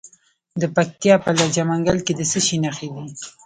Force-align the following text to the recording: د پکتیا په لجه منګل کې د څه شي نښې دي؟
د 0.61 0.63
پکتیا 0.75 1.15
په 1.23 1.29
لجه 1.37 1.63
منګل 1.69 1.97
کې 2.05 2.13
د 2.15 2.21
څه 2.31 2.39
شي 2.45 2.57
نښې 2.63 2.87
دي؟ 2.93 3.03